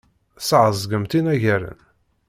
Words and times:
Tesɛeẓgemt 0.37 1.17
inaragen. 1.19 1.77